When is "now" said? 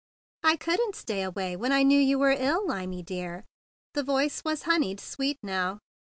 5.43-5.77